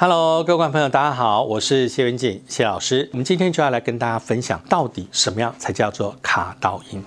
[0.00, 3.08] Hello，各位观众朋友，大家好，我是谢元锦谢老师。
[3.10, 7.02] 我们今天就要来跟大家分享，到底什么样才叫做卡到音？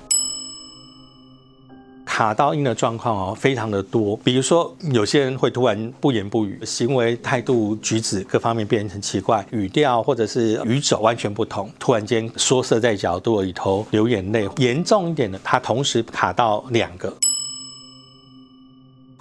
[2.06, 4.18] 卡到音的状况哦，非常的多。
[4.18, 14.50] 比如说，有些人会突然不言不语，行为态度举止各方面变成奇怪，语调或者是语走完全不同，突然间缩色在角度里头，流眼泪。
[14.58, 17.16] 严重一点的，他同时卡到两个。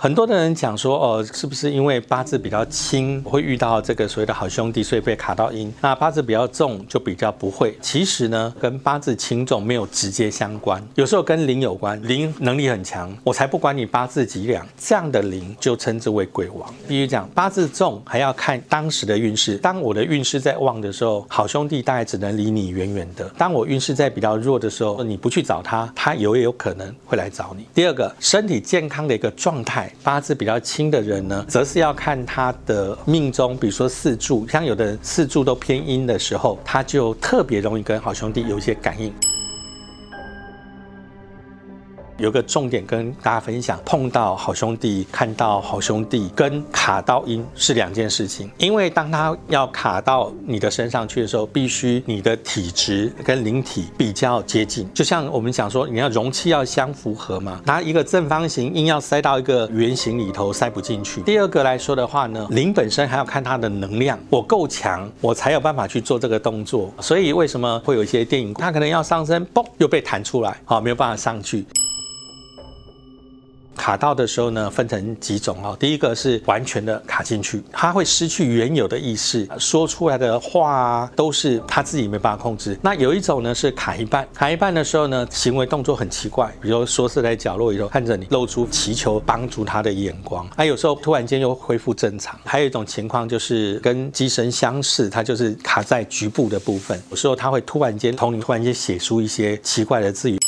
[0.02, 5.70] 很多的人讲说，哦，是不是因为八字比较轻，会遇到这个所谓的好兄弟，所以被卡到阴？
[5.82, 7.76] 那八字比较重，就比较不会。
[7.82, 12.00] 其实呢，跟八字轻重没有直接相关，有时候跟灵有关。
[12.08, 16.74] 灵能力很强，我才不管你八字几两，这样的灵就称之为鬼王。
[16.88, 19.58] 比如讲八字重，还要看当时的运势。
[19.58, 27.66] 当我的运势在旺的时候，好兄弟大概只能离你远远的；当我运势在比较弱的时候，你不去找他，他有也有可能会来找你。
[27.74, 29.89] 第二个，身体健康的一个状态。
[30.02, 39.12] 八字比较轻的人呢，则是要看他的命中，比如说四柱，像有的四柱都偏阴的时候，他就特别容易跟好兄弟有一些感应。
[42.20, 48.50] 有个重点跟大家分享，碰到好兄弟，看到好兄弟跟卡到阴是两件事情。
[48.58, 54.86] 因为当他要卡到你的身上去的时候，必须你的体质跟灵体比较接近。
[54.92, 61.22] 就像我们讲说，你要容器要相符合嘛，拿一个正方形硬要塞到一个圆形里头，塞不进去。
[61.22, 66.92] 第二个来说的话呢，灵本身还要看它的能量，我够强，我才有办法去做这个动作。
[67.00, 71.64] 所以为什么会有一些电影，它可能要上升，嘣又被弹出来，好没有办法上去。
[73.76, 75.76] 卡到的时候呢，分成几种哦。
[75.78, 82.78] 第一个是完全的卡进去，他会失去原有的意识，说出来的话啊都是他自己没办法控制。
[82.82, 90.48] 那有一种呢是卡一半，卡一半的时候呢，行为动作很奇怪，比如说是在角落里头看着你，露出祈求帮助他的眼光。
[90.56, 92.38] 他有时候突然间又恢复正常。
[92.44, 97.00] 还有一种情况就是跟机身相似，他就是卡在局部的部分。
[97.10, 100.38] 有时候他会突然间同你突然间写出一些奇怪的字语。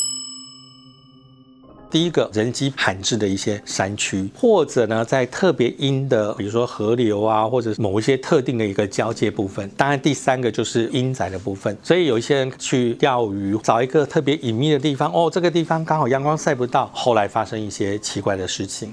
[1.93, 9.71] 第一个人迹罕至的一些山区，或者呢，在特别阴的，比如说河流啊，或者某一些特定的一个交界部分。
[9.77, 11.77] 当然，第三个就是阴宅的部分。
[11.83, 18.91] 所以有一些人去钓鱼，找一个特别隐秘的地方，哦，这个地方刚好阳光晒不到，后来发生一些奇怪的事情。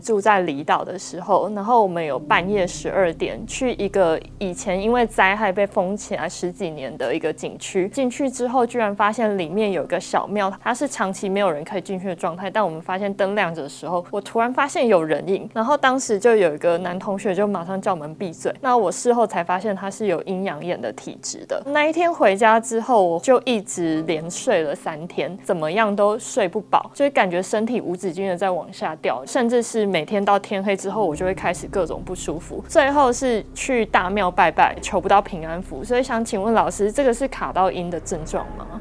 [0.00, 12.50] 住在离岛的时候，然后我们有半夜十二点去一个以前因为灾害被封起来十几年的一个景区，进去之后居然发现里面有一个小庙，它是长期没有人可以进去的状态。
[12.50, 18.52] 但我们发现灯亮着的时候，我突然发现有人影，然后当时就有一个男同学就马上叫我们闭嘴。
[18.60, 21.62] 那我事后才发现他是有阴阳眼的体质的。
[21.66, 29.75] 那一天回家之后，我就一直连睡了三天，怎么样都睡不饱，就感觉身体无止境的在往下掉，甚至是。
[29.78, 38.80] 是每天到天黑之后，我就会开始各种不舒服，最后是去大庙拜拜，求不到平安符，所以想请问老师，这个是卡到阴的症状吗？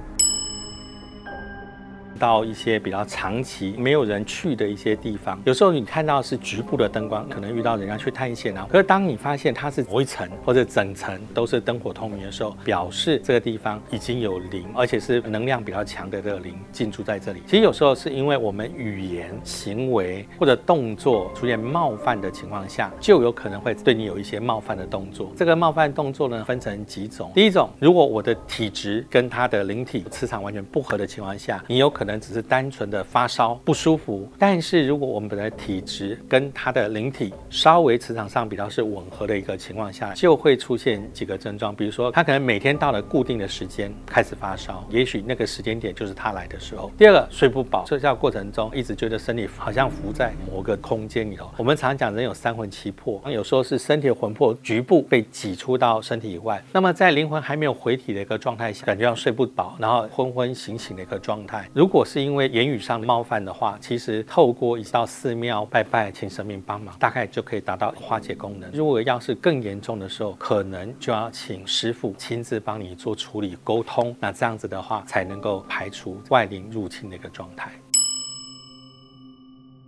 [2.26, 8.68] 到一些比较长期没有人去的一些地方，有时候你看到是局部的灯光，可能遇到人家去探险啊。
[8.68, 17.44] 可是当你发现它是某一层或者整层都是灯火通明的时候，表示这个地方已经有灵，而且是能量比较强的这个灵进驻在这里。
[17.46, 25.32] 其实有时候是因为我们语言、行为或者动作出现冒犯的情况下，就有可能会对你有一些冒犯的动作。
[25.38, 27.32] 这个冒犯动作呢，分成几种。
[27.36, 32.15] 第一种，如果我的体质跟他的灵体磁场完全不合的情况下，你有可能。
[32.20, 46.92] 只是单纯的发烧不舒服，但是如果我们本来体质跟他的灵体稍微磁场上比较是吻合的一个情况下，就会出现几个症状，比如说他可能每天到了固定的时间开始发烧，也许那个时间点就是他来的时候。
[46.98, 51.50] 第二个睡不饱，睡觉过程中一直觉得身体好像浮在某个空间里头。
[51.58, 61.68] 我们常讲人有三魂七魄，有时候是身体的魂魄局部被挤出到身体以外，那么在灵魂还没有回体的一个状态下，感觉要睡不饱，然后昏昏醒醒的一个状态。
[61.74, 68.70] 如果如如果是因为言语上的冒犯的话，其实透过一到寺庙拜拜，请神明帮忙，大概就可以达到化解功能。
[68.74, 77.72] 如果要是更严重的时候，可能就要请师傅亲自帮你做处理沟通，那这样子的话才能够排除外灵入侵的一个状态。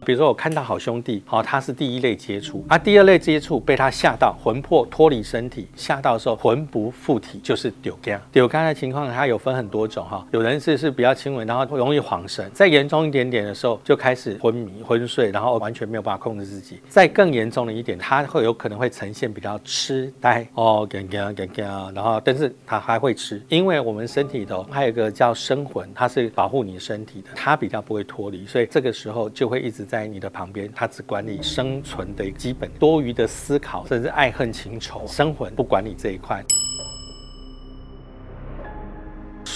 [0.07, 8.21] 比如说我看到好兄弟，好，他是第一类接触，啊，第二类接触被他吓到，魂魄脱离身体，吓到的时候魂不附体，就是丢肝。
[8.31, 16.80] 丢肝的情况，它有分很多种哈，有人是是比较轻微，然后容易恍神，再严重一点点的时候就开始昏迷、昏睡，然后完全没有办法控制自己。
[16.88, 29.96] 再更严重的一点，他会有可能会呈现比较痴呆哦，干干干干，然后但是他还会吃，因为我们身体头还有一个叫生魂，它是保护你身体的，它比较不会脱离，所以这个时候就会一直在。
[29.97, 36.45] 在你的旁边，他只管你生存的基本，多余的思考，甚至爱恨情仇、生魂，不管你这一块。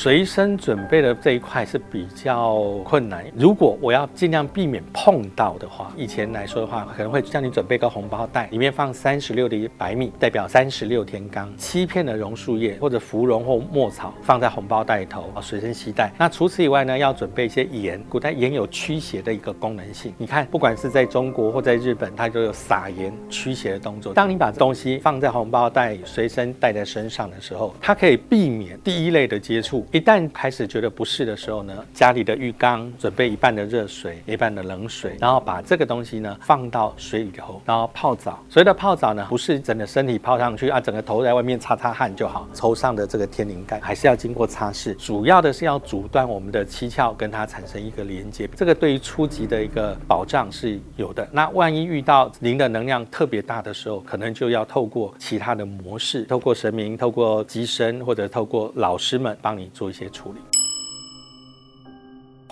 [0.03, 3.23] 随身准备的这一块是比较困难。
[3.35, 16.11] 如果我要尽量避免碰到的话，以前来说的话，可能会叫你准备个红包袋，里面放三十六粒白米，代表三十六天罡；七片的榕树叶或者芙蓉或墨草放在红包袋里头，随身携带。
[16.17, 18.03] 那除此以外呢，要准备一些盐。
[18.09, 20.11] 古代盐有驱邪的一个功能性。
[20.17, 24.15] 你看，不管是在中国或在日本，它都有撒盐驱邪的动作。
[24.15, 29.85] 当你把东西放在红包袋里随身带在身上的时候，它可以避免第一类的接触。
[29.91, 38.41] 一旦开始觉得不适的时候呢，家里的浴缸准备一半的热水，一半的冷水，然后把这个东西呢放到水里头，然后泡澡。
[38.49, 42.47] 所谓的泡澡呢，不是整个身体泡上去啊，整个头在外面擦擦汗就好。
[42.55, 48.49] 头上的这个天灵盖还是要经过擦拭，主要的是要阻断我们的七窍，跟它产生一个连接。
[48.55, 51.27] 这个对于初级的一个保障是有的。
[51.33, 60.50] 那万一遇到灵的能量特别大的时候，可能就要透过其他的模式，透过神明，透过机身，或者透过老师们帮你做一些处理。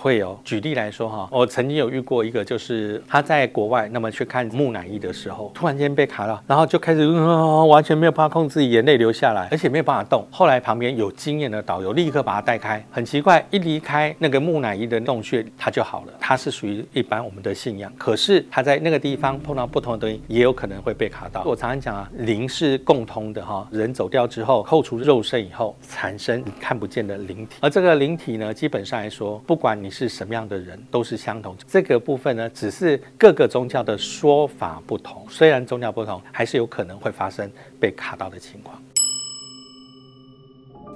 [0.00, 10.26] 会有，举例来说哈，我曾经有遇过一个，就是他在国外，那么去看木乃伊的时候，突然间被卡到，然后就开始完全没有办法控制，眼泪流下来，而且没有办法动。
[10.30, 16.12] 后来旁边有经验的导游立刻把他带开，很奇怪，一离开那个木乃伊的洞穴，他就好了。
[16.18, 21.42] 他是属于一般我们的信仰，可是他在那个地方碰到不同的东西，也有可能会被卡到。
[21.44, 31.56] 我常常讲啊，灵是共通的哈，人走掉之后，扣除肉身以后，产生看不见的灵体，而这个灵体呢，基本上来说，不管你是什么样的人，都是相同。
[31.66, 35.26] 这个部分呢，只是各个宗教的说法不同。
[35.28, 38.80] 虽然宗教不同，还是有可能会发生被卡到的情况。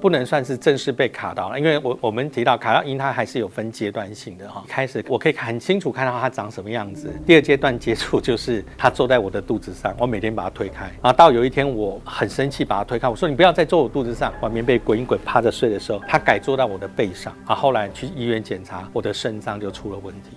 [0.04, 4.62] 不能算是正式被卡到了，因为我我们提到卡到音，它还是有分阶段性的哈。
[4.68, 7.10] 开始我可以很清楚看到它长什么样子。
[7.24, 10.84] 第二阶段接触就是它坐在我的肚子上，我每天把它推开。
[11.02, 17.34] 然后到有一天我很生气，把它推开，我说你不要再坐我肚子上，把棉被滚一滚，趴着睡的时候，它改坐到我的背上。
[17.46, 20.36] 啊，后来去医院检查，我的肾脏就出了问题。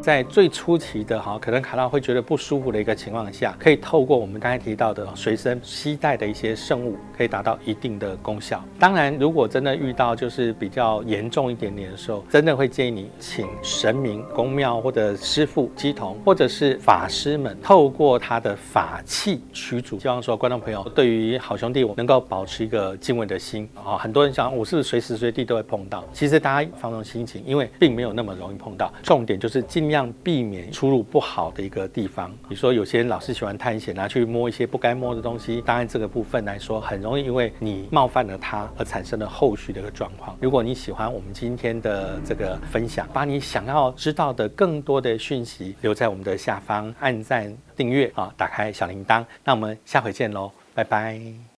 [0.00, 8.64] 在最初期的哈，可能卡到会觉得不舒服的一个情况下，可以透过我们刚才提到的随身携带的一些圣物，可以达到一定的功效。
[8.78, 19.98] 当然，如果真的遇到就是比较严重一点点的时候，真的会建议你请神明、公庙或者师傅、乩童或者是法师们，透过他的法器驱逐。
[19.98, 23.98] 希望说观众朋友对于好兄弟我能够保持一个敬畏的心啊。
[23.98, 26.02] 很多人想我是不是随时随地都会碰到？
[26.14, 28.90] 其实大家放松心情，因为并没有那么容易碰到。
[29.02, 29.97] 重点就是尽量。
[30.22, 35.62] 避免出入不好的一个地方，比如说有些人老是喜欢探险，拿去摸一些不该摸的东西。
[35.62, 40.36] 当然，这个部分来说，很容易因为你冒犯了他而产生了后续的一个状况。
[40.40, 49.24] 如果你喜欢我们今天的这个分享，把你想要知道的更多的讯息留在我们的下方，按赞、订阅啊，打开小铃铛。
[49.44, 51.38] 那我们下回见喽，拜拜。